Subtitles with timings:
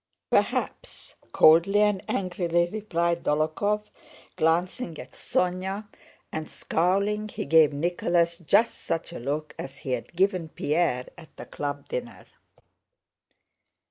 [0.31, 3.83] "Perhaps," coldly and angrily replied Dólokhov,
[4.35, 5.87] glancing at Sónya,
[6.31, 11.37] and, scowling, he gave Nicholas just such a look as he had given Pierre at
[11.37, 12.25] the club dinner.